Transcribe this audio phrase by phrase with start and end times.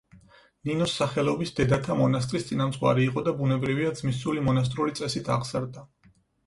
[0.69, 5.89] ნინოს სახელობის დედათა მონასტრის წინამძღვარი იყო და ბუნებრივია ძმისწული მონასტრული წესით აღზარდა.